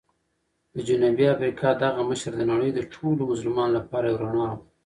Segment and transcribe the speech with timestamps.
[0.73, 4.57] د جنوبي افریقا دغه مشر د نړۍ د ټولو مظلومانو لپاره یو رڼا وه.